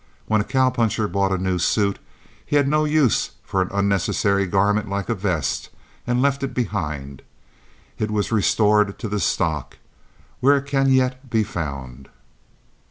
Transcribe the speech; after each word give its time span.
When 0.25 0.41
a 0.41 0.43
cow 0.43 0.71
puncher 0.71 1.07
bought 1.07 1.31
a 1.31 1.37
new 1.37 1.59
suit 1.59 1.99
he 2.43 2.55
had 2.55 2.67
no 2.67 2.85
use 2.85 3.33
for 3.43 3.61
an 3.61 3.69
unnecessary 3.71 4.47
garment 4.47 4.89
like 4.89 5.09
a 5.09 5.13
vest 5.13 5.69
and 6.07 6.23
left 6.23 6.41
it 6.41 6.55
behind. 6.55 7.21
It 7.99 8.09
was 8.09 8.31
restored 8.31 8.97
to 8.97 9.07
the 9.07 9.19
stock, 9.19 9.77
where 10.39 10.57
it 10.57 10.65
can 10.65 10.91
yet 10.91 11.29
be 11.29 11.43
found. 11.43 12.09